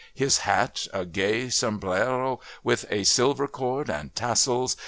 [0.15, 4.75] his hat, a gay sombrero with a silver cord and tassels.